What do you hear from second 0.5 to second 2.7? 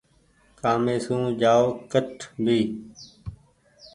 ڪآمي سون جآئو ڪٺ ڀي۔